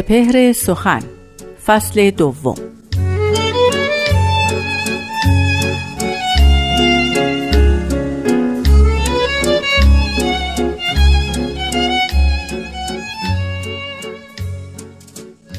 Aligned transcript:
سپهر 0.00 0.52
سخن 0.52 1.02
فصل 1.66 2.10
دوم. 2.10 2.54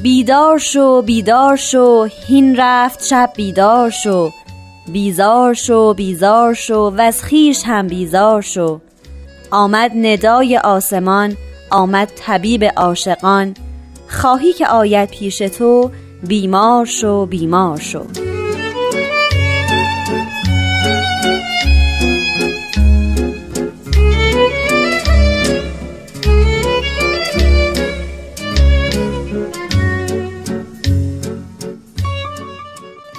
بیدار 0.03 0.57
شو 0.57 1.01
بیدار 1.01 1.55
شو 1.55 2.07
هین 2.27 2.55
رفت 2.57 3.03
شب 3.03 3.33
بیدار 3.35 3.89
شو. 3.89 4.29
بیزار 4.87 5.53
شو 5.53 5.93
بیزار 5.93 6.53
شو 6.53 6.93
و 6.97 7.01
از 7.01 7.23
خویش 7.23 7.63
هم 7.65 7.87
بیزار 7.87 8.41
شو. 8.41 8.79
آمد 9.51 9.91
ندای 9.95 10.57
آسمان 10.57 11.37
آمد 11.69 12.11
طبیب 12.15 12.63
عاشقان. 12.63 13.55
خواهی 14.11 14.53
که 14.53 14.67
آید 14.67 15.09
پیش 15.09 15.37
تو 15.37 15.91
بیمار 16.27 16.85
شو 16.85 17.25
بیمار 17.25 17.79
شو. 17.79 18.05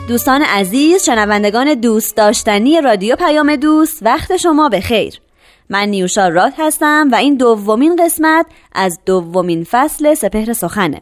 دوستان 0.08 0.42
عزیز 0.42 1.04
شنوندگان 1.04 1.74
دوست 1.74 2.16
داشتنی 2.16 2.80
رادیو 2.80 3.16
پیام 3.16 3.56
دوست 3.56 3.98
وقت 4.02 4.36
شما 4.36 4.68
به 4.68 4.80
خیر. 4.80 5.20
من 5.72 5.88
نیوشا 5.88 6.28
راد 6.28 6.52
هستم 6.58 7.08
و 7.12 7.14
این 7.14 7.36
دومین 7.36 7.96
قسمت 7.96 8.46
از 8.74 8.98
دومین 9.06 9.64
فصل 9.64 10.14
سپهر 10.14 10.52
سخنه. 10.52 11.00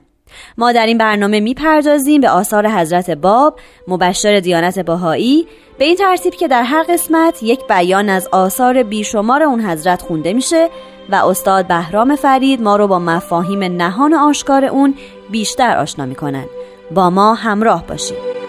ما 0.59 0.73
در 0.73 0.87
این 0.87 0.99
برنامه 0.99 1.41
می‌پردازیم 1.41 2.21
به 2.21 2.31
آثار 2.31 2.69
حضرت 2.69 3.11
باب 3.11 3.59
مبشر 3.89 4.41
دیانت 4.41 4.79
باهایی 4.79 5.47
به 5.79 5.85
این 5.85 5.97
ترتیب 5.97 6.35
که 6.35 6.49
در 6.49 6.63
هر 6.63 6.83
قسمت 6.83 7.43
یک 7.43 7.61
بیان 7.69 8.09
از 8.09 8.29
آثار 8.33 8.83
بیشمار 8.83 9.43
اون 9.43 9.61
حضرت 9.61 10.03
خونده 10.03 10.33
میشه 10.33 10.69
و 11.09 11.15
استاد 11.15 11.67
بهرام 11.67 12.17
فرید 12.17 12.63
ما 12.63 12.77
رو 12.77 12.87
با 12.87 12.99
مفاهیم 12.99 13.63
نهان 13.63 14.15
آشکار 14.15 14.65
اون 14.65 14.95
بیشتر 15.31 15.77
آشنا 15.77 16.07
می‌کنن. 16.07 16.45
با 16.91 17.11
ما 17.11 17.35
همراه 17.35 17.87
باشید. 17.87 18.40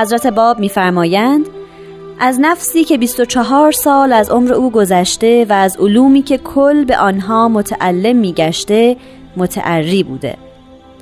حضرت 0.00 0.26
باب 0.26 0.58
میفرمایند 0.58 1.46
از 2.20 2.40
نفسی 2.40 2.84
که 2.84 2.98
24 2.98 3.72
سال 3.72 4.12
از 4.12 4.30
عمر 4.30 4.52
او 4.52 4.70
گذشته 4.70 5.46
و 5.48 5.52
از 5.52 5.76
علومی 5.76 6.22
که 6.22 6.38
کل 6.38 6.84
به 6.84 6.98
آنها 6.98 7.48
متعلم 7.48 8.16
میگشته 8.16 8.96
متعری 9.36 10.02
بوده. 10.02 10.36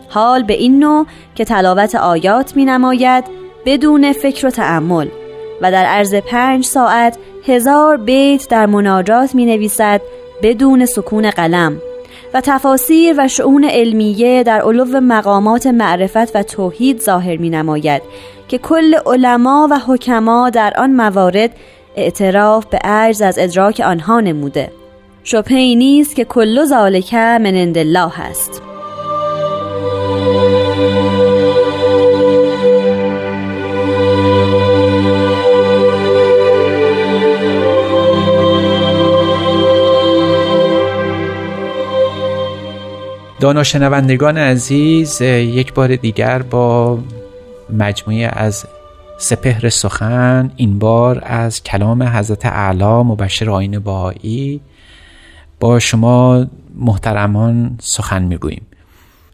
حال 0.08 0.42
به 0.42 0.54
این 0.54 0.78
نوع 0.78 1.06
که 1.34 1.44
تلاوت 1.44 1.94
آیات 1.94 2.56
می 2.56 2.64
نماید 2.64 3.24
بدون 3.66 4.12
فکر 4.12 4.47
و 4.47 4.50
تعمل 4.50 5.08
و 5.60 5.72
در 5.72 5.84
عرض 5.84 6.14
پنج 6.14 6.64
ساعت 6.64 7.19
هزار 7.47 7.97
بیت 7.97 8.48
در 8.48 8.66
مناجات 8.66 9.34
می 9.34 9.47
نویسد 9.47 10.00
بدون 10.42 10.87
سکون 10.87 11.31
قلم. 11.31 11.81
و 12.34 12.41
تفاسیر 12.41 13.15
و 13.19 13.28
شعون 13.28 13.65
علمیه 13.65 14.43
در 14.43 14.61
علو 14.61 15.00
مقامات 15.00 15.66
معرفت 15.66 16.37
و 16.37 16.43
توحید 16.43 17.00
ظاهر 17.00 17.37
می 17.37 17.50
نماید 17.50 18.03
که 18.49 18.59
کل 18.59 18.94
علما 19.06 19.69
و 19.71 19.78
حکما 19.78 20.50
در 20.50 20.72
آن 20.78 20.91
موارد 20.91 21.50
اعتراف 21.97 22.67
به 22.67 22.78
عجز 22.84 23.22
از 23.22 23.38
ادراک 23.38 23.83
آنها 23.87 24.21
نموده. 24.21 24.72
شبهی 25.25 25.77
نیست 25.77 26.17
که 26.17 26.25
کل 26.25 26.65
ذالک 26.65 27.15
من 27.15 27.47
عند 27.47 27.78
الله 27.78 28.21
است. 28.21 28.62
دانا 43.41 43.62
شنوندگان 43.62 44.38
عزیز 44.38 45.21
یک 45.21 45.75
بار 45.75 45.97
دیگر 45.97 46.43
با 46.43 46.99
مجموعه 47.78 48.31
از 48.32 48.66
سپهر 49.19 49.69
سخن 49.69 50.50
این 50.56 50.78
بار 50.78 51.22
از 51.26 51.62
کلام 51.62 52.03
حضرت 52.03 52.47
اعلی 52.47 52.84
مبشر 52.84 53.50
آین 53.50 53.78
باهایی 53.78 54.60
با 55.60 55.78
شما 55.78 56.47
محترمان 56.75 57.78
سخن 57.81 58.22
می‌گوییم. 58.22 58.66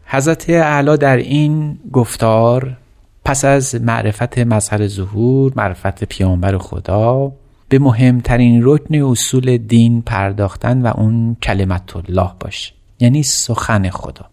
حضرت 0.06 0.50
اعلی 0.50 0.96
در 0.96 1.16
این 1.16 1.78
گفتار 1.92 2.76
پس 3.24 3.44
از 3.44 3.74
معرفت 3.74 4.38
مظهر 4.38 4.86
ظهور 4.86 5.52
معرفت 5.56 6.04
پیامبر 6.04 6.58
خدا 6.58 7.32
به 7.68 7.78
مهمترین 7.78 8.60
رکن 8.64 8.94
اصول 8.94 9.56
دین 9.56 10.02
پرداختن 10.02 10.82
و 10.82 10.92
اون 10.96 11.36
کلمت 11.42 11.96
الله 11.96 12.30
باشه 12.40 12.72
یعنی 13.00 13.22
سخن 13.22 13.90
خدا. 13.90 14.24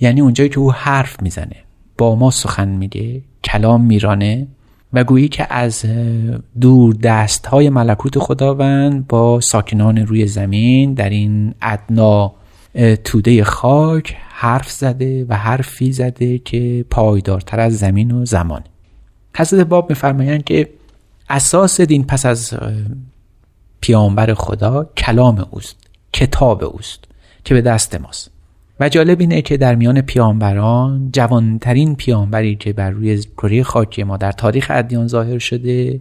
یعنی 0.00 0.20
اونجایی 0.20 0.50
که 0.50 0.58
او 0.58 0.72
حرف 0.72 1.22
می‌زنه. 1.22 1.56
با 1.98 2.14
ما 2.14 2.30
سخن 2.30 2.68
میگه 2.68 3.22
کلام 3.44 3.84
میرانه 3.84 4.46
و 4.92 5.04
گویی 5.04 5.28
که 5.28 5.54
از 5.54 5.84
دور 6.60 6.94
دست 6.94 7.46
های 7.46 7.70
ملکوت 7.70 8.18
خداوند 8.18 9.06
با 9.06 9.40
ساکنان 9.40 9.98
روی 9.98 10.26
زمین 10.26 10.94
در 10.94 11.10
این 11.10 11.54
ادنا 11.62 12.32
توده 13.04 13.44
خاک 13.44 14.16
حرف 14.28 14.70
زده 14.70 15.24
و 15.28 15.36
حرفی 15.36 15.92
زده 15.92 16.38
که 16.38 16.84
پایدارتر 16.90 17.60
از 17.60 17.78
زمین 17.78 18.10
و 18.10 18.24
زمان. 18.24 18.62
حضرت 19.36 19.66
باب 19.66 19.90
میفرمایند 19.90 20.44
که 20.44 20.68
اساس 21.28 21.80
دین 21.80 22.04
پس 22.04 22.26
از 22.26 22.54
پیامبر 23.80 24.34
خدا 24.34 24.84
کلام 24.96 25.46
اوست 25.50 25.76
کتاب 26.12 26.64
اوست. 26.64 27.04
که 27.44 27.54
به 27.54 27.60
دست 27.60 28.00
ماست. 28.00 28.30
و 28.80 28.88
جالب 28.88 29.20
اینه 29.20 29.42
که 29.42 29.56
در 29.56 29.74
میان 29.74 30.00
پیامبران 30.00 31.10
جوانترین 31.12 31.96
پیامبری 31.96 32.56
که 32.56 32.72
بر 32.72 32.90
روی 32.90 33.22
کره 33.36 33.62
خاکی 33.62 34.02
ما 34.02 34.16
در 34.16 34.32
تاریخ 34.32 34.66
ادیان 34.74 35.08
ظاهر 35.08 35.38
شده 35.38 36.00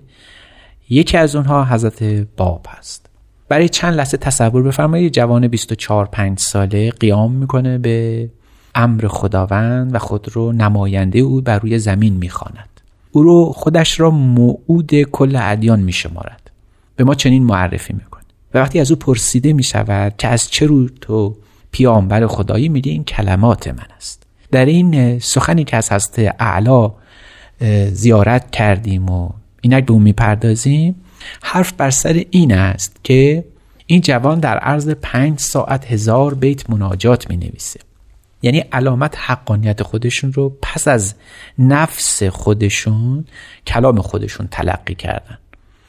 یکی 0.89 1.17
از 1.17 1.35
اونها 1.35 1.65
حضرت 1.65 2.03
باب 2.37 2.65
هست. 2.69 3.09
برای 3.49 3.69
چند 3.69 3.93
لحظه 3.93 4.17
تصور 4.17 4.63
بفرمایید 4.63 5.13
جوان 5.13 5.47
24 5.47 6.05
5 6.05 6.39
ساله 6.39 6.91
قیام 6.91 7.31
می‌کنه 7.31 7.77
به 7.77 8.29
امر 8.75 9.07
خداوند 9.07 9.95
و 9.95 9.99
خود 9.99 10.29
رو 10.33 10.51
نماینده 10.51 11.19
او 11.19 11.41
بر 11.41 11.59
روی 11.59 11.79
زمین 11.79 12.13
می‌خواند. 12.13 12.69
او 13.11 13.23
رو 13.23 13.45
خودش 13.45 13.99
را 13.99 14.09
موعود 14.09 15.01
کل 15.01 15.35
ادیان 15.41 15.79
میشمارد. 15.79 16.51
به 16.95 17.03
ما 17.03 17.15
چنین 17.15 17.43
معرفی 17.43 17.93
می‌کنه. 17.93 18.08
و 18.53 18.57
وقتی 18.57 18.79
از 18.79 18.91
او 18.91 18.97
پرسیده 18.97 19.53
می‌شود 19.53 20.13
که 20.17 20.27
از 20.27 20.51
چه 20.51 20.65
رو 20.65 20.89
تو 20.89 21.35
پیامبر 21.71 22.27
خدایی 22.27 22.69
میگه 22.69 22.91
این 22.91 23.03
کلمات 23.03 23.67
من 23.67 23.87
است. 23.97 24.23
در 24.51 24.65
این 24.65 25.19
سخنی 25.19 25.63
که 25.63 25.77
از 25.77 25.91
حضرت 25.91 26.35
اعلا 26.39 26.91
زیارت 27.91 28.51
کردیم 28.51 29.09
و 29.09 29.29
اینک 29.61 29.85
به 29.85 29.93
اون 29.93 30.01
می‌پردازیم 30.01 30.95
حرف 31.41 31.73
بر 31.73 31.89
سر 31.89 32.23
این 32.29 32.53
است 32.53 32.99
که 33.03 33.45
این 33.85 34.01
جوان 34.01 34.39
در 34.39 34.57
عرض 34.57 34.89
پنج 34.89 35.39
ساعت 35.39 35.91
هزار 35.91 36.33
بیت 36.33 36.69
مناجات 36.69 37.29
می 37.29 37.37
نویسه 37.37 37.79
یعنی 38.41 38.59
علامت 38.59 39.15
حقانیت 39.17 39.83
خودشون 39.83 40.33
رو 40.33 40.57
پس 40.61 40.87
از 40.87 41.15
نفس 41.59 42.23
خودشون 42.23 43.25
کلام 43.67 44.01
خودشون 44.01 44.47
تلقی 44.51 44.95
کردن. 44.95 45.37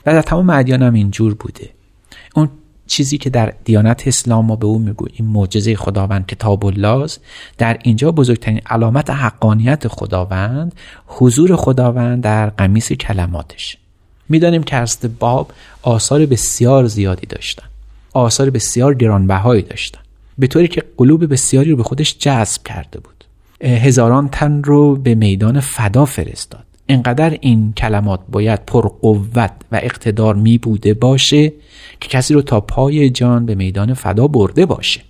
و 0.07 0.13
در 0.13 0.23
تمام 0.23 0.51
ادیان 0.51 0.83
هم 0.83 0.95
اینجور 0.95 1.35
بوده. 1.35 1.71
اون 2.35 2.49
چیزی 2.87 3.19
که 3.19 3.31
در 3.31 3.53
دیانت 3.65 4.09
اسلام 4.09 4.47
ما 4.47 4.57
به 4.57 4.67
او 4.67 4.79
می‌گوییم 4.79 5.31
معجزه 5.31 5.77
خداوند 5.77 6.27
کتاب 6.27 6.67
الله 6.67 7.07
در 7.59 7.79
اینجا 7.83 8.13
بزرگترین 8.13 8.61
علامت 8.67 9.11
حقانیت 9.11 9.89
خداوند 9.89 10.75
حضور 11.07 11.57
خداوند 11.57 12.23
در 12.23 12.51
قمیس 12.51 12.93
کلماتش. 12.93 13.77
می‌دانیم 14.29 14.63
که 14.63 14.77
از 14.77 14.99
باب 15.19 15.53
آثار 15.83 16.27
بسیار 16.27 16.87
زیادی 16.87 17.27
داشتن 17.27 17.65
آثار 18.13 18.51
بسیار 18.51 18.95
گرانبهایی 18.95 19.63
داشتن. 19.63 20.01
به 20.39 20.47
طوری 20.47 20.69
که 20.69 20.85
قلوب 20.97 21.33
بسیاری 21.33 21.71
رو 21.71 21.77
به 21.77 21.83
خودش 21.83 22.19
جذب 22.19 22.63
کرده 22.63 23.01
بود. 23.01 23.25
هزاران 23.63 24.29
تن 24.29 24.63
رو 24.63 24.97
به 24.97 25.15
میدان 25.15 25.61
فدا 25.61 26.05
فرستاد. 26.05 26.65
انقدر 26.91 27.39
این 27.41 27.73
کلمات 27.73 28.21
باید 28.29 28.67
پر 28.67 28.89
قوت 28.89 29.53
و 29.73 29.81
اقتدار 29.83 30.35
می 30.35 30.59
بوده 30.59 30.95
باشه 30.95 31.53
که 32.01 32.09
کسی 32.09 32.35
رو 32.35 32.43
تا 32.43 32.61
پای 32.61 33.11
جان 33.11 33.47
به 33.47 33.55
میدان 33.55 33.95
فدا 33.95 34.29
برده 34.29 34.67
باشه. 34.67 35.01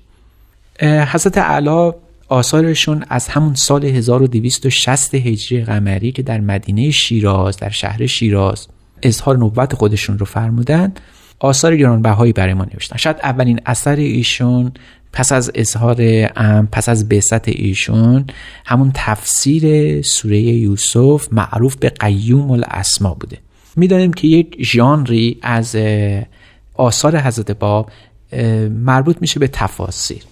حضرت 0.83 1.39
علا 1.39 1.95
آثارشون 2.29 3.05
از 3.09 3.29
همون 3.29 3.55
سال 3.55 3.85
1260 3.85 5.15
هجری 5.15 5.65
قمری 5.65 6.13
که 6.13 6.23
در 6.23 6.41
مدینه 6.41 6.91
شیراز 6.91 7.57
در 7.57 7.71
شهر 7.71 8.07
شیراز 8.07 8.69
اظهار 9.03 9.37
نبوت 9.37 9.75
خودشون 9.75 10.19
رو 10.19 10.27
فرمودن 10.27 10.93
آثار 11.39 11.77
گرانبهایی 11.77 12.33
برای 12.33 12.55
ما 12.55 12.65
نوشتن. 12.65 12.97
شاید 12.97 13.17
اولین 13.23 13.61
اثر 13.67 13.97
ایشون 13.97 14.73
پس 15.13 15.33
از 15.33 15.51
اظهار 15.55 16.27
پس 16.67 16.89
از 16.89 17.09
بعثت 17.09 17.49
ایشون 17.49 18.25
همون 18.65 18.91
تفسیر 18.95 20.03
سوره 20.03 20.41
یوسف 20.41 21.29
معروف 21.33 21.77
به 21.77 21.89
قیوم 21.89 22.51
الاسما 22.51 23.15
بوده. 23.15 23.39
می‌دانیم 23.77 24.13
که 24.13 24.29
یک 24.29 24.57
ژانری 24.65 25.39
از 25.43 25.77
آثار 26.75 27.19
حضرت 27.19 27.51
باب 27.51 27.91
مربوط 28.71 29.17
میشه 29.21 29.41
به 29.41 29.49
تفاسیر. 29.49 30.23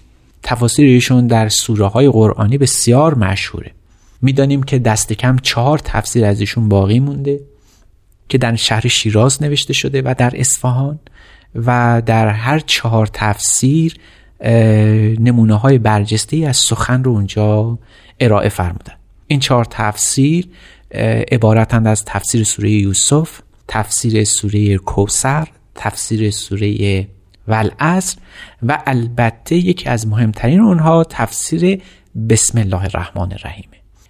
تفاسیر 0.42 0.86
ایشون 0.86 1.26
در 1.26 1.48
سوره 1.48 1.86
های 1.86 2.08
قرآنی 2.08 2.58
بسیار 2.58 3.14
مشهوره. 3.14 3.70
می‌دانیم 4.22 4.62
که 4.62 4.78
دست 4.78 5.12
کم 5.12 5.36
چهار 5.42 5.78
تفسیر 5.78 6.24
از 6.24 6.40
ایشون 6.40 6.68
باقی 6.68 7.00
مونده 7.00 7.40
که 8.28 8.38
در 8.38 8.56
شهر 8.56 8.88
شیراز 8.88 9.42
نوشته 9.42 9.72
شده 9.72 10.02
و 10.02 10.14
در 10.18 10.32
اصفهان 10.36 10.98
و 11.54 12.02
در 12.06 12.28
هر 12.28 12.58
چهار 12.58 13.06
تفسیر 13.06 13.96
نمونه 15.20 15.54
های 15.54 15.78
برجسته 15.78 16.36
از 16.36 16.56
سخن 16.56 17.04
رو 17.04 17.10
اونجا 17.12 17.78
ارائه 18.20 18.48
فرمودن. 18.48 18.94
این 19.26 19.40
چهار 19.40 19.64
تفسیر 19.64 20.48
عبارتند 21.32 21.86
از 21.86 22.04
تفسیر 22.04 22.44
سوره 22.44 22.70
یوسف 22.70 23.40
تفسیر 23.68 24.24
سوره 24.24 24.76
کوسر 24.76 25.48
تفسیر 25.74 26.30
سوره 26.30 27.08
والعصر 27.48 28.18
و 28.62 28.82
البته 28.86 29.56
یکی 29.56 29.88
از 29.88 30.06
مهمترین 30.06 30.60
اونها 30.60 31.04
تفسیر 31.04 31.82
بسم 32.28 32.58
الله 32.58 32.82
الرحمن 32.82 33.32
الرحیم. 33.32 33.64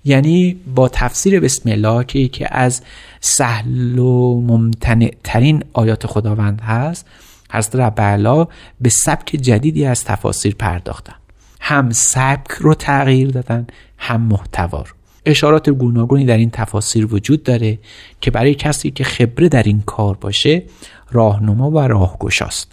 یعنی 0.04 0.56
با 0.74 0.88
تفسیر 0.88 1.40
بسم 1.40 1.70
الله 1.70 2.04
که 2.04 2.19
یکی 2.19 2.44
از 2.48 2.82
سهل 3.20 3.98
و 3.98 4.40
ممتنع 4.40 5.10
ترین 5.24 5.64
آیات 5.72 6.06
خداوند 6.06 6.60
هست 6.60 7.06
حضرت 7.52 7.76
رب 8.00 8.48
به 8.80 8.88
سبک 8.88 9.26
جدیدی 9.26 9.84
از 9.86 10.04
تفاسیر 10.04 10.54
پرداختن. 10.54 11.14
هم 11.60 11.90
سبک 11.90 12.50
رو 12.50 12.74
تغییر 12.74 13.30
دادن 13.30 13.66
هم 13.98 14.20
محتوا 14.20 14.78
رو 14.78 14.94
اشارات 15.26 15.70
گوناگونی 15.70 16.24
در 16.24 16.36
این 16.36 16.50
تفاسیر 16.50 17.14
وجود 17.14 17.42
داره 17.42 17.78
که 18.20 18.30
برای 18.30 18.54
کسی 18.54 18.90
که 18.90 19.04
خبره 19.04 19.48
در 19.48 19.62
این 19.62 19.80
کار 19.80 20.14
باشه 20.14 20.62
راهنما 21.10 21.70
و 21.70 21.78
راهگشاست 21.78 22.72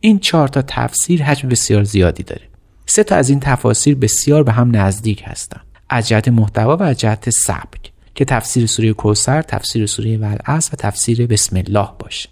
این 0.00 0.18
چهار 0.18 0.48
تا 0.48 0.62
تفسیر 0.62 1.22
حجم 1.22 1.48
بسیار 1.48 1.84
زیادی 1.84 2.22
داره. 2.22 2.42
سه 2.86 3.04
تا 3.04 3.16
از 3.16 3.30
این 3.30 3.40
تفاسیر 3.40 3.94
بسیار 3.94 4.42
به 4.42 4.52
هم 4.52 4.76
نزدیک 4.76 5.22
هستند 5.26 5.66
از 5.88 6.08
جهت 6.08 6.28
محتوا 6.28 6.76
و 6.76 6.82
از 6.82 6.98
جهت 6.98 7.30
سبک 7.30 7.92
که 8.14 8.24
تفسیر 8.24 8.66
سوره 8.66 8.92
کوسر 8.92 9.42
تفسیر 9.42 9.86
سوره 9.86 10.16
ولعصر 10.16 10.70
و 10.72 10.76
تفسیر 10.76 11.26
بسم 11.26 11.56
الله 11.56 11.88
باشه. 11.98 12.28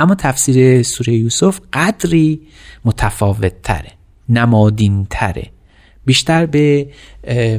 اما 0.00 0.14
تفسیر 0.14 0.82
سوره 0.82 1.12
یوسف 1.12 1.60
قدری 1.72 2.40
متفاوت 2.84 3.62
تره 3.62 3.90
نمادین 4.28 5.06
تره 5.10 5.46
بیشتر 6.04 6.46
به 6.46 6.86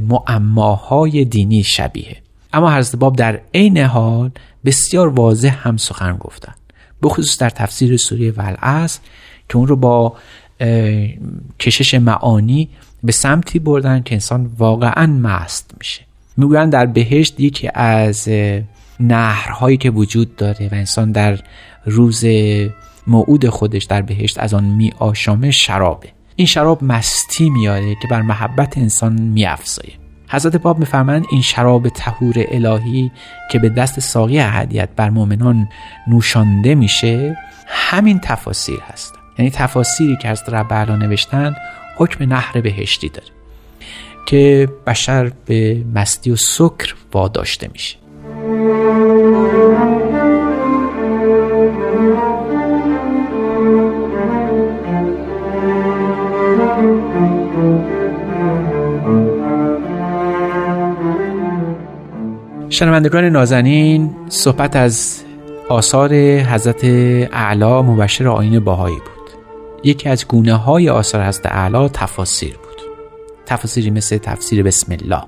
معماهای 0.07 1.25
دینی 1.25 1.63
شبیه. 1.63 2.17
اما 2.53 2.75
حضرت 2.75 2.95
باب 2.95 3.15
در 3.15 3.41
عین 3.53 3.77
حال 3.77 4.31
بسیار 4.65 5.07
واضح 5.07 5.55
هم 5.59 5.77
سخن 5.77 6.17
گفتن 6.17 6.53
بخصوص 7.03 7.38
در 7.38 7.49
تفسیر 7.49 7.97
سوره 7.97 8.31
ولعصر 8.31 8.99
که 9.49 9.57
اون 9.57 9.67
رو 9.67 9.75
با 9.75 10.15
کشش 11.59 11.94
معانی 11.94 12.69
به 13.03 13.11
سمتی 13.11 13.59
بردن 13.59 14.03
که 14.03 14.15
انسان 14.15 14.51
واقعا 14.57 15.07
مست 15.07 15.71
میشه. 15.77 16.01
می‌گویند 16.37 16.71
در 16.71 16.85
بهشت 16.85 17.39
یکی 17.39 17.69
از 17.73 18.29
نهرهایی 18.99 19.77
که 19.77 19.89
وجود 19.89 20.35
داره 20.35 20.69
و 20.71 20.75
انسان 20.75 21.11
در 21.11 21.39
روز 21.86 22.25
موعود 23.07 23.50
خودش 23.50 23.83
در 23.83 24.01
بهشت 24.01 24.39
از 24.39 24.54
آن 24.54 24.63
می 24.63 24.92
آشامه 25.00 25.51
شرابه. 25.51 26.10
این 26.36 26.48
شراب 26.48 26.83
مستی 26.83 27.50
میاره 27.50 27.95
که 28.01 28.07
بر 28.07 28.22
محبت 28.22 28.78
انسان 28.78 29.22
میافزایه 29.22 29.94
حضرت 30.30 30.56
باب 30.56 30.80
میفرمایند 30.80 31.25
این 31.31 31.42
شراب 31.42 31.89
تهور 31.89 32.45
الهی 32.51 33.12
که 33.51 33.60
به 33.60 33.69
دست 33.69 34.00
ساقی 34.00 34.39
احدیت 34.39 34.89
بر 34.95 35.10
مؤمنان 35.10 35.69
نوشانده 36.07 36.75
میشه 36.75 37.38
همین 37.68 38.19
تفاسیر 38.19 38.80
هست. 38.80 39.13
یعنی 39.39 39.51
تفاسیری 39.51 40.18
که 40.22 40.28
از 40.28 40.44
رب 40.48 40.74
نوشتن 40.74 41.56
حکم 41.98 42.25
نهر 42.25 42.62
بهشتی 42.62 43.10
داره 43.10 43.28
که 44.25 44.69
بشر 44.88 45.31
به 45.45 45.83
مستی 45.95 46.31
و 46.31 46.36
سکر 46.36 46.95
واداشته 47.13 47.69
میشه. 47.74 47.98
شنوندگان 62.81 63.24
نازنین 63.24 64.16
صحبت 64.30 64.75
از 64.75 65.24
آثار 65.69 66.13
حضرت 66.39 66.83
اعلا 67.33 67.81
مبشر 67.81 68.28
آین 68.28 68.60
باهایی 68.60 68.95
بود. 68.95 69.30
یکی 69.83 70.10
از 70.10 70.28
گونه 70.28 70.54
های 70.54 70.89
آثار 70.89 71.28
حضرت 71.28 71.45
اعلا 71.45 71.88
تفاسیر 71.88 72.57
بود. 72.57 72.81
تفاسیری 73.45 73.89
مثل 73.89 74.18
تفسیر 74.18 74.63
بسم 74.63 74.92
الله 75.01 75.24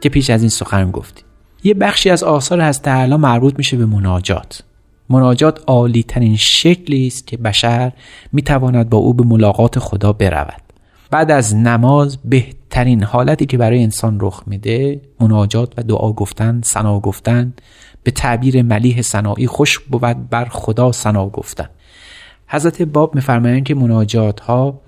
که 0.00 0.08
پیش 0.08 0.30
از 0.30 0.40
این 0.40 0.48
سخن 0.48 0.90
گفتیم 0.90 1.24
یه 1.64 1.74
بخشی 1.74 2.10
از 2.10 2.22
آثار 2.22 2.64
حضرت 2.64 2.88
اعلا 2.88 3.16
مربوط 3.16 3.54
میشه 3.58 3.76
به 3.76 3.86
مناجات. 3.86 4.62
مناجات 5.10 5.60
عالی 5.66 6.02
ترین 6.02 6.36
شکلی 6.36 7.06
است 7.06 7.26
که 7.26 7.36
بشر 7.36 7.92
می‌تواند 8.32 8.90
با 8.90 8.98
او 8.98 9.14
به 9.14 9.24
ملاقات 9.24 9.78
خدا 9.78 10.12
برود. 10.12 10.63
بعد 11.14 11.30
از 11.30 11.56
نماز 11.56 12.18
بهترین 12.24 13.02
حالتی 13.02 13.46
که 13.46 13.58
برای 13.58 13.82
انسان 13.82 14.18
رخ 14.20 14.42
میده 14.46 15.00
مناجات 15.20 15.72
و 15.76 15.82
دعا 15.82 16.12
گفتن 16.12 16.60
سنا 16.64 17.00
گفتن 17.00 17.52
به 18.02 18.10
تعبیر 18.10 18.62
ملیح 18.62 19.02
سنایی 19.02 19.46
خوش 19.46 19.78
بود 19.78 20.28
بر 20.30 20.44
خدا 20.44 20.92
سنا 20.92 21.28
گفتن. 21.28 21.68
حضرت 22.46 22.82
باب 22.82 23.14
میفرمایند 23.14 23.64
که 23.64 23.74
مناجات 23.74 24.40
ها 24.40 24.80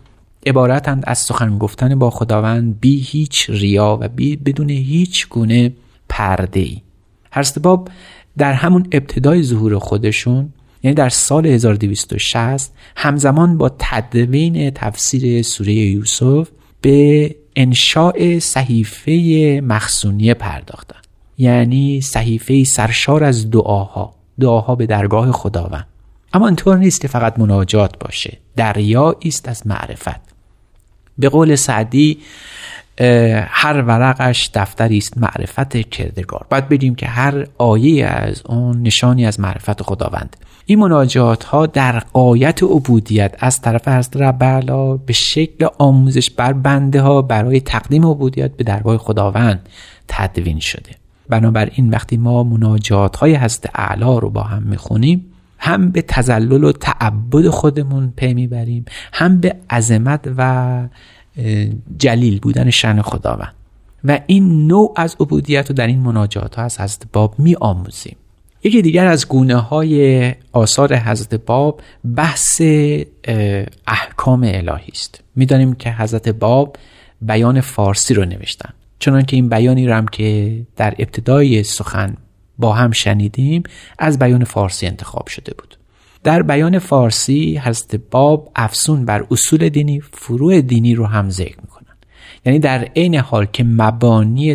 عبارتند 0.46 1.04
از 1.06 1.18
سخن 1.18 1.58
گفتن 1.58 1.98
با 1.98 2.10
خداوند 2.10 2.80
بی 2.80 3.00
هیچ 3.00 3.50
ریا 3.50 3.98
و 4.00 4.08
بی 4.08 4.36
بدون 4.36 4.70
هیچ 4.70 5.28
گونه 5.28 5.72
پرده 6.08 6.60
ای 6.60 6.82
حضرت 7.32 7.58
باب 7.58 7.88
در 8.38 8.52
همون 8.52 8.86
ابتدای 8.92 9.42
ظهور 9.42 9.78
خودشون 9.78 10.52
یعنی 10.86 10.94
در 10.94 11.08
سال 11.08 11.46
1260 11.46 12.72
همزمان 12.96 13.58
با 13.58 13.76
تدوین 13.78 14.70
تفسیر 14.70 15.42
سوره 15.42 15.72
یوسف 15.72 16.48
به 16.80 17.36
انشاء 17.56 18.38
صحیفه 18.38 19.12
مخصونیه 19.64 20.34
پرداختن. 20.34 20.98
یعنی 21.38 22.00
صحیفه 22.00 22.64
سرشار 22.64 23.24
از 23.24 23.50
دعاها 23.50 24.14
دعاها 24.40 24.74
به 24.74 24.86
درگاه 24.86 25.32
خداوند. 25.32 25.86
اما 26.32 26.46
اینطور 26.46 26.76
نیست 26.76 27.00
که 27.00 27.08
فقط 27.08 27.38
مناجات 27.38 27.98
باشه 27.98 28.38
دریا 28.56 29.16
است 29.24 29.48
از 29.48 29.66
معرفت. 29.66 30.20
به 31.18 31.28
قول 31.28 31.54
سعدی 31.54 32.18
هر 33.48 33.82
ورقش 33.82 34.50
دفتری 34.54 34.98
است 34.98 35.18
معرفت 35.18 35.76
کردگار. 35.90 36.46
باید 36.50 36.68
بدیم 36.68 36.94
که 36.94 37.06
هر 37.06 37.46
آیه 37.58 38.06
از 38.06 38.42
اون 38.46 38.82
نشانی 38.82 39.26
از 39.26 39.40
معرفت 39.40 39.82
خداوند. 39.82 40.36
این 40.68 40.78
مناجات 40.78 41.44
ها 41.44 41.66
در 41.66 41.98
قایت 41.98 42.62
عبودیت 42.62 43.34
از 43.38 43.60
طرف 43.60 43.88
حضرت 43.88 44.16
رب 44.16 45.00
به 45.06 45.12
شکل 45.12 45.66
آموزش 45.78 46.30
بر 46.30 46.52
بنده 46.52 47.00
ها 47.00 47.22
برای 47.22 47.60
تقدیم 47.60 48.06
عبودیت 48.06 48.56
به 48.56 48.64
درگاه 48.64 48.98
خداوند 48.98 49.68
تدوین 50.08 50.60
شده. 50.60 50.90
بنابراین 51.28 51.90
وقتی 51.90 52.16
ما 52.16 52.42
مناجات 52.42 53.16
های 53.16 53.34
حضرت 53.34 53.70
اعلا 53.74 54.18
رو 54.18 54.30
با 54.30 54.42
هم 54.42 54.62
می‌خونیم 54.62 55.24
هم 55.58 55.90
به 55.90 56.02
تزلل 56.02 56.64
و 56.64 56.72
تعبد 56.72 57.48
خودمون 57.48 58.12
پی 58.16 58.34
می‌بریم 58.34 58.84
هم 59.12 59.40
به 59.40 59.56
عظمت 59.70 60.28
و 60.36 60.82
جلیل 61.98 62.40
بودن 62.40 62.70
شن 62.70 63.02
خداوند. 63.02 63.54
و 64.04 64.20
این 64.26 64.66
نوع 64.66 64.92
از 64.96 65.16
عبودیت 65.20 65.68
رو 65.68 65.74
در 65.74 65.86
این 65.86 66.00
مناجات 66.00 66.54
ها 66.54 66.62
از 66.62 66.80
حضرت 66.80 67.02
باب 67.12 67.34
می 67.38 67.56
آموزیم 67.60 68.16
یکی 68.66 68.82
دیگر 68.82 69.06
از 69.06 69.28
گونه 69.28 69.56
های 69.56 70.34
آثار 70.52 70.96
حضرت 70.96 71.34
باب 71.34 71.80
بحث 72.16 72.62
احکام 73.86 74.42
الهی 74.42 74.92
است. 74.92 75.20
می‌دانیم 75.36 75.74
که 75.74 75.92
حضرت 75.92 76.28
باب 76.28 76.76
بیان 77.22 77.60
فارسی 77.60 78.14
رو 78.14 78.24
نوشتن. 78.24 78.70
چنانکه 78.98 79.36
این 79.36 79.48
بیانی 79.48 79.86
رو 79.86 79.94
هم 79.94 80.06
که 80.06 80.60
در 80.76 80.94
ابتدای 80.98 81.62
سخن 81.62 82.16
با 82.58 82.72
هم 82.72 82.90
شنیدیم 82.90 83.62
از 83.98 84.18
بیان 84.18 84.44
فارسی 84.44 84.86
انتخاب 84.86 85.26
شده 85.26 85.54
بود. 85.58 85.76
در 86.24 86.42
بیان 86.42 86.78
فارسی 86.78 87.58
حضرت 87.58 88.00
باب 88.10 88.52
افسون 88.56 89.04
بر 89.04 89.26
اصول 89.30 89.68
دینی 89.68 90.00
فروع 90.00 90.60
دینی 90.60 90.94
رو 90.94 91.06
هم 91.06 91.30
ذکر 91.30 91.56
می‌کنن. 91.62 91.96
یعنی 92.44 92.58
در 92.58 92.84
عین 92.96 93.14
حال 93.14 93.46
که 93.46 93.64
مبانی 93.64 94.54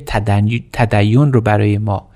تدین 0.74 1.34
رو 1.34 1.42
برای 1.42 1.78
ما 1.78 2.11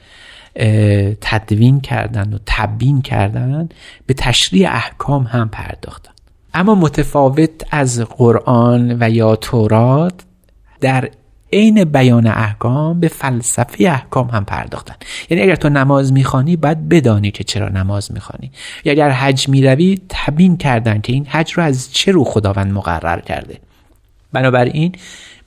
تدوین 1.21 1.81
کردن 1.81 2.33
و 2.33 2.38
تبیین 2.45 3.01
کردن 3.01 3.69
به 4.05 4.13
تشریع 4.13 4.69
احکام 4.69 5.24
هم 5.24 5.50
پرداختن. 5.50 6.12
اما 6.53 6.75
متفاوت 6.75 7.50
از 7.71 8.00
قرآن 8.00 8.97
و 9.00 9.09
یا 9.09 9.35
تورات 9.35 10.13
در 10.81 11.09
عین 11.53 11.83
بیان 11.83 12.27
احکام 12.27 13.00
به 13.00 13.07
فلسفه 13.07 13.85
احکام 13.89 14.27
هم 14.27 14.45
پرداختن. 14.45 14.95
یعنی 15.29 15.43
اگر 15.43 15.55
تو 15.55 15.69
نماز 15.69 16.13
می‌خوانی 16.13 16.55
باید 16.55 16.89
بدانی 16.89 17.31
که 17.31 17.43
چرا 17.43 17.69
نماز 17.69 18.12
می‌خوانی. 18.12 18.51
یا 18.85 18.91
اگر 18.91 19.09
حج 19.09 19.50
می‌روی 19.50 20.01
تبیین 20.09 20.57
کردن 20.57 21.01
که 21.01 21.13
این 21.13 21.25
حج 21.25 21.53
رو 21.53 21.63
از 21.63 21.93
چه 21.93 22.12
رو 22.12 22.24
خداوند 22.24 22.71
مقرر 22.71 23.19
کرده. 23.19 23.59
بنابراین 24.33 24.95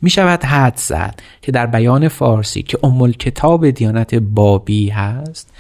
می 0.03 0.11
شود 0.11 0.45
حد 0.45 0.77
زد 0.77 1.21
که 1.43 1.53
در 1.53 1.67
بیان 1.67 2.09
فارسی 2.09 2.63
که 2.63 2.79
ام 2.83 3.13
کتاب 3.13 3.71
دیانت 3.71 4.15
بابی 4.15 4.89
هست 4.89 5.53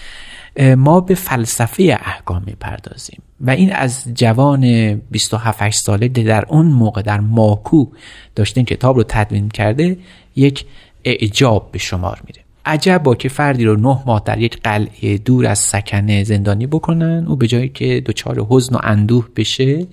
ما 0.77 1.01
به 1.01 1.15
فلسفه 1.15 1.99
احکام 2.01 2.45
پردازیم 2.61 3.23
و 3.41 3.51
این 3.51 3.73
از 3.73 4.05
جوان 4.15 4.95
27 4.95 5.71
ساله 5.71 6.09
در 6.09 6.45
اون 6.49 6.67
موقع 6.67 7.03
در 7.03 7.21
ماکو 7.21 7.87
داشته 8.35 8.63
کتاب 8.63 8.97
رو 8.97 9.05
تدوین 9.09 9.49
کرده 9.49 9.99
یک 10.37 10.65
اعجاب 11.05 11.69
به 11.73 11.79
شمار 11.79 12.21
میره. 12.27 12.41
عجب 12.67 13.03
با 13.03 13.15
که 13.15 13.29
فردی 13.29 13.65
رو 13.65 13.77
نه 13.77 13.99
ماه 14.07 14.23
در 14.25 14.39
یک 14.39 14.63
قلعه 14.63 15.19
دور 15.19 15.47
از 15.47 15.59
سکنه 15.59 16.25
زندانی 16.25 16.67
بکنن 16.67 17.27
او 17.29 17.37
به 17.37 17.47
جایی 17.47 17.69
که 17.69 18.03
دچار 18.07 18.47
حزن 18.51 18.75
و 18.75 18.79
اندوه 18.83 19.29
بشه 19.37 19.87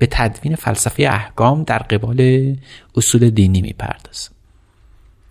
به 0.00 0.08
تدوین 0.10 0.54
فلسفه 0.54 1.02
احکام 1.02 1.62
در 1.62 1.78
قبال 1.78 2.56
اصول 2.96 3.30
دینی 3.30 3.62
می‌پردازه 3.62 4.30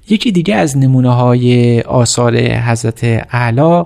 یکی 0.10 0.32
دیگه 0.32 0.56
از 0.56 0.78
نمونه 0.78 1.14
های 1.14 1.82
آثار 1.82 2.38
حضرت 2.38 3.04
اعلی 3.32 3.84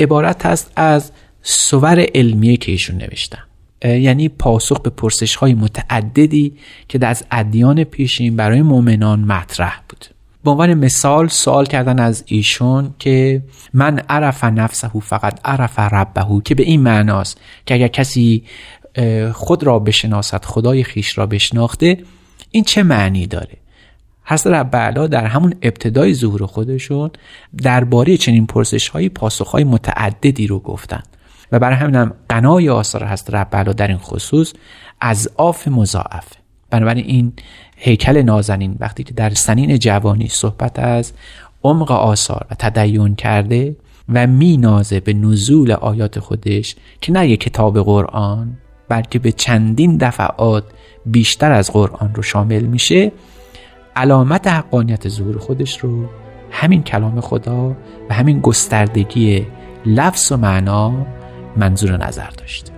عبارت 0.00 0.46
هست 0.46 0.72
از 0.76 1.12
سور 1.42 2.06
علمیه 2.14 2.56
که 2.56 2.72
ایشون 2.72 2.96
نوشتن. 2.96 3.38
یعنی 3.84 4.28
پاسخ 4.28 4.80
به 4.80 4.90
پرسش 4.90 5.34
های 5.34 5.54
متعددی 5.54 6.52
که 6.88 7.06
از 7.06 7.24
ادیان 7.30 7.84
پیشین 7.84 8.36
برای 8.36 8.62
مؤمنان 8.62 9.20
مطرح 9.20 9.80
بود. 9.88 10.06
به 10.44 10.50
عنوان 10.50 10.74
مثال 10.74 11.28
سوال 11.28 11.66
کردن 11.66 11.98
از 11.98 12.24
ایشون 12.26 12.94
که 12.98 13.42
من 13.74 13.98
عرف 13.98 14.44
نفسه 14.44 14.90
فقط 15.02 15.40
عرف 15.44 15.78
ربه 15.78 16.42
که 16.44 16.54
به 16.54 16.62
این 16.62 16.80
معناست 16.80 17.40
که 17.66 17.74
اگر 17.74 17.88
کسی 17.88 18.44
خود 19.32 19.64
را 19.64 19.78
بشناسد 19.78 20.44
خدای 20.44 20.84
خیش 20.84 21.18
را 21.18 21.26
بشناخته 21.26 21.98
این 22.50 22.64
چه 22.64 22.82
معنی 22.82 23.26
داره؟ 23.26 23.56
حضرت 24.24 24.74
رب 24.74 25.06
در 25.06 25.26
همون 25.26 25.54
ابتدای 25.62 26.14
ظهور 26.14 26.46
خودشون 26.46 27.10
درباره 27.62 28.16
چنین 28.16 28.46
پرسش 28.46 28.88
های 28.88 29.08
پاسخ 29.08 29.48
های 29.48 29.64
متعددی 29.64 30.46
رو 30.46 30.58
گفتن. 30.58 31.02
و 31.52 31.58
برای 31.58 31.76
همینم 31.76 32.14
قنای 32.28 32.68
آثار 32.68 33.06
حضرت 33.06 33.34
رب 33.34 33.72
در 33.72 33.88
این 33.88 33.98
خصوص 33.98 34.52
از 35.00 35.30
آف 35.36 35.68
مضاعف. 35.68 36.28
بنابراین 36.70 37.04
این 37.04 37.32
هیکل 37.76 38.22
نازنین 38.22 38.76
وقتی 38.80 39.04
که 39.04 39.14
در 39.14 39.30
سنین 39.30 39.78
جوانی 39.78 40.28
صحبت 40.28 40.78
از 40.78 41.12
عمق 41.64 41.90
آثار 41.90 42.46
و 42.50 42.54
تدیون 42.58 43.14
کرده 43.14 43.76
و 44.08 44.26
می 44.26 44.56
نازه 44.56 45.00
به 45.00 45.12
نزول 45.12 45.72
آیات 45.72 46.18
خودش 46.18 46.76
که 47.00 47.12
نه 47.12 47.28
یک 47.28 47.40
کتاب 47.40 47.80
قرآن 47.80 48.56
بلکه 48.88 49.18
به 49.18 49.32
چندین 49.32 49.96
دفعات 49.96 50.64
بیشتر 51.06 51.52
از 51.52 51.72
قرآن 51.72 52.14
رو 52.14 52.22
شامل 52.22 52.62
میشه 52.62 53.12
علامت 53.96 54.46
حقانیت 54.46 55.08
ظهور 55.08 55.38
خودش 55.38 55.78
رو 55.78 56.06
همین 56.50 56.82
کلام 56.82 57.20
خدا 57.20 57.76
و 58.10 58.14
همین 58.14 58.40
گستردگی 58.40 59.46
لفظ 59.86 60.32
و 60.32 60.36
معنا 60.36 61.06
منظور 61.56 62.06
نظر 62.06 62.30
داشته. 62.30 62.77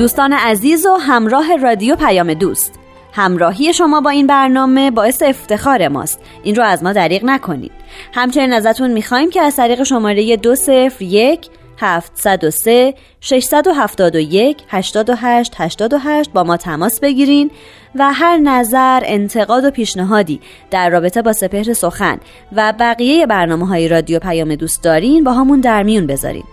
دوستان 0.00 0.32
عزیز 0.32 0.86
و 0.86 0.94
همراه 0.94 1.56
رادیو 1.56 1.96
پیام 1.96 2.34
دوست. 2.34 2.78
همراهی 3.12 3.72
شما 3.72 4.00
با 4.00 4.10
این 4.10 4.26
برنامه 4.26 4.90
باعث 4.90 5.22
افتخار 5.22 5.88
ماست. 5.88 6.20
این 6.42 6.54
رو 6.54 6.62
از 6.62 6.82
ما 6.82 6.92
دریغ 6.92 7.24
نکنید. 7.24 7.72
همچنین 8.14 8.52
ازتون 8.52 8.90
می‌خوایم 8.90 9.30
که 9.30 9.42
از 9.42 9.56
طریق 9.56 9.82
شماره 9.82 10.36
دو 10.36 10.54
صفر 10.54 11.02
یک 11.02 11.48
703 11.78 12.94
671 13.20 14.62
88 14.68 15.54
88 15.56 16.30
با 16.32 16.44
ما 16.44 16.56
تماس 16.56 17.00
بگیرین 17.00 17.50
و 17.94 18.12
هر 18.12 18.36
نظر، 18.36 19.02
انتقاد 19.04 19.64
و 19.64 19.70
پیشنهادی 19.70 20.40
در 20.70 20.90
رابطه 20.90 21.22
با 21.22 21.32
سپهر 21.32 21.72
سخن 21.72 22.20
و 22.52 22.74
بقیه 22.78 23.26
برنامه 23.26 23.66
های 23.66 23.88
رادیو 23.88 24.18
پیام 24.18 24.54
دوست 24.54 24.82
دارین 24.82 25.24
با 25.24 25.32
همون 25.32 25.60
در 25.60 25.82
میون 25.82 26.06
بذارین. 26.06 26.44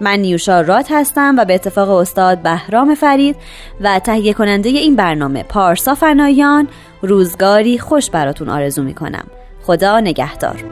من 0.00 0.18
نیوشا 0.18 0.60
رات 0.60 0.92
هستم 0.92 1.34
و 1.38 1.44
به 1.44 1.54
اتفاق 1.54 1.90
استاد 1.90 2.42
بهرام 2.42 2.94
فرید 2.94 3.36
و 3.80 3.98
تهیه 3.98 4.32
کننده 4.32 4.68
این 4.68 4.96
برنامه 4.96 5.42
پارسا 5.42 5.94
فنایان 5.94 6.68
روزگاری 7.02 7.78
خوش 7.78 8.10
براتون 8.10 8.48
آرزو 8.48 8.82
می‌کنم. 8.82 9.24
خدا 9.62 10.00
نگهدار. 10.00 10.64